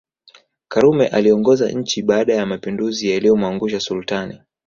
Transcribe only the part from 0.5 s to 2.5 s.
Karume aliongoza nchi baada ya